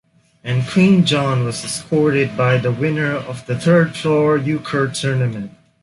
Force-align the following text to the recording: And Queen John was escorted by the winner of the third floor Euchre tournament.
And 0.43 0.67
Queen 0.67 1.05
John 1.05 1.43
was 1.45 1.63
escorted 1.63 2.35
by 2.35 2.57
the 2.57 2.71
winner 2.71 3.11
of 3.13 3.45
the 3.45 3.55
third 3.55 3.95
floor 3.95 4.35
Euchre 4.35 4.87
tournament. 4.87 5.51